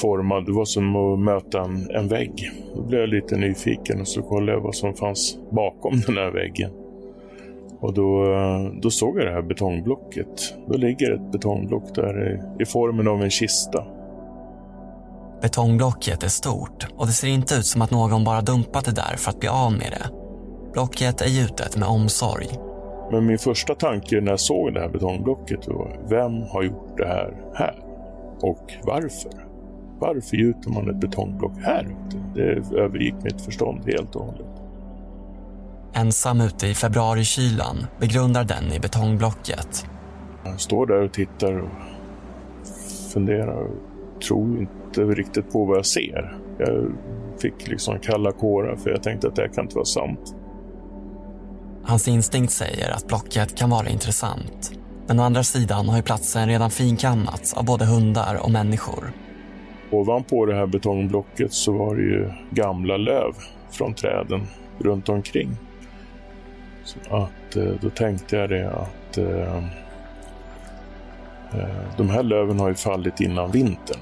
[0.00, 0.46] formad.
[0.46, 2.50] Det var som att möta en, en vägg.
[2.74, 6.30] Då blev jag lite nyfiken och så kollade jag vad som fanns bakom den här
[6.30, 6.70] väggen.
[7.80, 8.24] Och då,
[8.82, 10.54] då såg jag det här betongblocket.
[10.68, 13.84] Då ligger ett betongblock där i, i formen av en kista.
[15.42, 19.16] Betongblocket är stort och det ser inte ut som att någon bara dumpat det där
[19.16, 20.10] för att bli av med det.
[20.72, 22.65] Blocket är gjutet med omsorg.
[23.10, 27.06] Men min första tanke när jag såg det här betongblocket var vem har gjort det
[27.06, 27.74] här här?
[28.40, 29.46] Och varför?
[29.98, 32.22] Varför gjuter man ett betongblock här ute?
[32.34, 34.46] Det övergick mitt förstånd helt och hållet.
[35.92, 39.86] Ensam ute i februarikylan begrundar den i betongblocket.
[40.44, 41.68] Jag står där och tittar och
[43.12, 46.38] funderar och tror inte riktigt på vad jag ser.
[46.58, 46.92] Jag
[47.42, 50.34] fick liksom kalla kårar för jag tänkte att det här kan inte vara sant.
[51.88, 54.72] Hans instinkt säger att Blocket kan vara intressant.
[55.06, 59.12] Men å andra sidan har ju platsen redan finkammats av både hundar och människor.
[59.90, 63.32] Ovanpå det här betongblocket så var det ju gamla löv
[63.70, 64.46] från träden
[64.78, 65.56] runt omkring.
[66.84, 69.56] Så att, eh, då tänkte jag det att eh,
[71.52, 74.00] eh, de här löven har ju fallit innan vintern.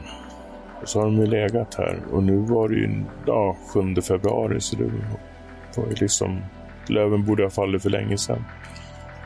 [0.83, 4.61] Och så har de ju legat här och nu var det ju ja, 7 februari
[4.61, 4.91] så det
[5.77, 6.41] var ju liksom
[6.91, 8.45] löven borde ha fallit för länge sedan.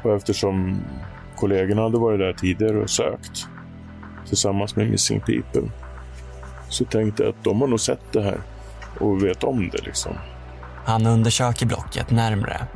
[0.02, 0.80] Och eftersom
[1.36, 3.46] kollegorna hade varit där tidigare och sökt
[4.28, 5.70] tillsammans med Missing People
[6.68, 8.40] så tänkte jag att de har nog sett det här
[9.00, 9.82] och vet om det.
[9.86, 10.12] liksom.
[10.84, 12.66] Han undersöker blocket närmre.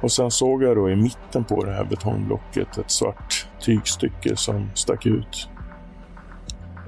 [0.00, 4.70] Och sen såg jag då i mitten på det här betongblocket ett svart tygstycke som
[4.74, 5.48] stack ut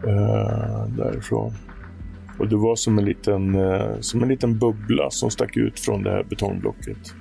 [0.06, 1.54] eh, därifrån.
[2.38, 6.02] Och det var som en, liten, eh, som en liten bubbla som stack ut från
[6.02, 7.14] det här betongblocket.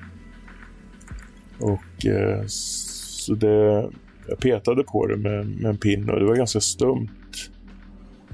[1.60, 3.90] Och eh, så det,
[4.28, 7.10] jag petade på det med, med en pinne och det var ganska stumt.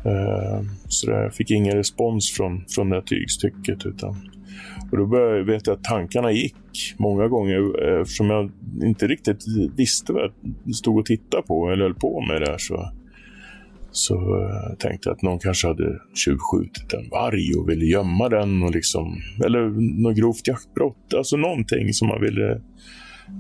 [0.05, 3.86] Eh, så jag fick ingen respons från, från det här tygstycket.
[3.86, 4.15] Utan,
[4.91, 8.51] och då började, vet jag att tankarna gick många gånger eftersom jag
[8.84, 9.43] inte riktigt
[9.75, 12.57] visste vad jag stod och tittade på eller höll på med det här.
[12.57, 12.91] Så,
[13.92, 18.64] så uh, tänkte jag att någon kanske hade tjuvskjutit en varg och ville gömma den.
[18.64, 19.70] Och liksom, eller
[20.02, 21.14] något grovt jaktbrott.
[21.18, 22.62] Alltså någonting som man ville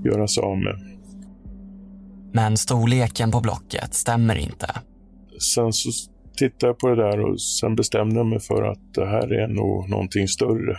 [0.05, 0.75] göra sig av med.
[2.33, 4.67] Men storleken på blocket stämmer inte.
[5.55, 5.89] Sen så
[6.37, 9.47] tittade jag på det där och sen bestämde jag mig för att det här är
[9.47, 10.77] nog någonting större.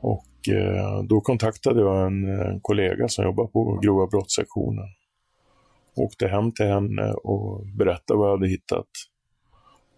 [0.00, 4.84] Och eh, då kontaktade jag en, en, kollega som jobbar på grova brottssektionen.
[5.94, 8.86] Åkte hem till henne och berättade vad jag hade hittat.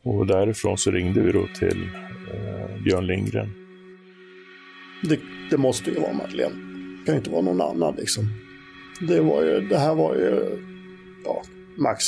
[0.04, 1.88] Och därifrån så ringde vi då till
[2.32, 3.52] eh, Björn Lindgren.
[5.02, 5.20] Det,
[5.50, 6.54] det, måste ju vara Madeleine.
[6.98, 8.24] Det kan ju inte vara någon annan liksom.
[9.00, 10.58] Det, var ju, det här var ju
[11.24, 11.42] ja,
[11.76, 12.04] max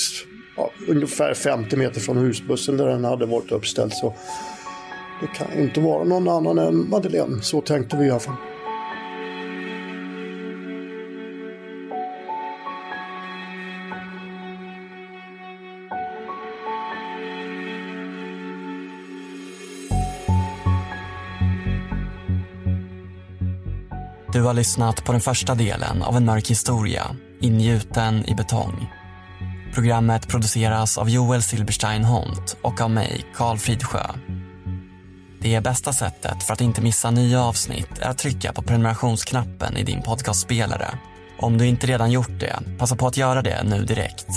[0.57, 3.93] ja, ungefär 50 meter från husbussen där den hade varit uppställd.
[3.93, 4.14] Så
[5.20, 7.43] det kan ju inte vara någon annan än Madeleine.
[7.43, 8.37] Så tänkte vi i alla fall.
[24.47, 28.91] Har lyssnat på den första delen av en mörk historia, ingjuten i betong.
[29.75, 34.07] Programmet produceras av Joel Silberstein Hont och av mig, Karl Fridsjö.
[35.41, 39.83] Det bästa sättet för att inte missa nya avsnitt är att trycka på prenumerationsknappen i
[39.83, 40.99] din podcastspelare.
[41.39, 44.29] Om du inte redan gjort det, passa på att göra det nu direkt.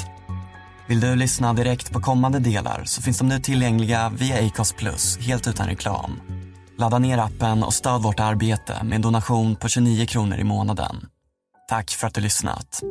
[0.88, 5.18] Vill du lyssna direkt på kommande delar så finns de nu tillgängliga via Acast Plus
[5.18, 6.22] helt utan reklam.
[6.80, 10.95] Ladda ner appen och stöd vårt arbete med en donation på 29 kronor i månaden.
[11.69, 12.82] Tack för att du lyssnat.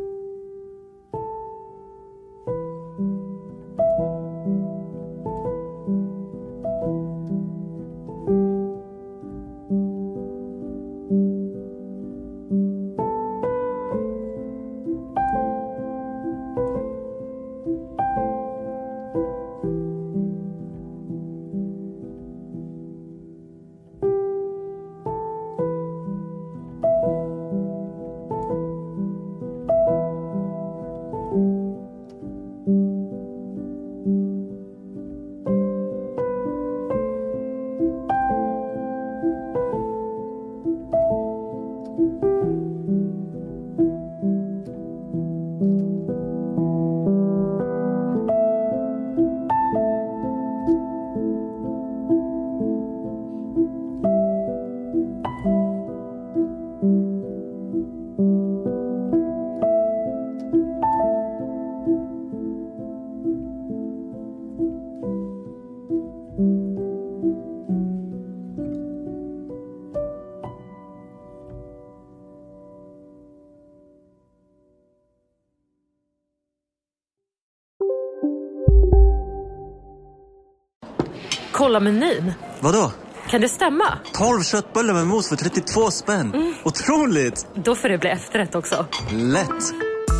[81.66, 82.32] Kolla menyn.
[82.60, 82.92] Vadå?
[83.30, 83.98] Kan det stämma?
[84.12, 86.34] 12 köttbullar med mos för 32 spänn.
[86.34, 86.54] Mm.
[86.62, 87.46] Otroligt!
[87.54, 88.86] Då får det bli efterrätt också.
[89.12, 89.72] Lätt!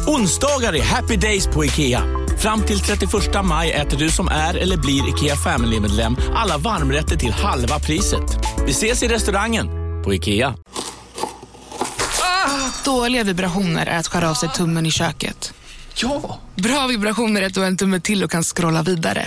[0.07, 2.03] Onsdagar är happy days på IKEA.
[2.39, 7.33] Fram till 31 maj äter du som är eller blir IKEA Family-medlem alla varmrätter till
[7.33, 8.39] halva priset.
[8.67, 9.67] Vi ses i restaurangen
[10.05, 10.55] på IKEA.
[12.23, 12.51] Ah,
[12.85, 15.55] dåliga vibrationer är att skära av sig tummen i köket.
[15.95, 16.39] Ja!
[16.55, 19.27] Bra vibrationer är att du har en tumme till och kan scrolla vidare.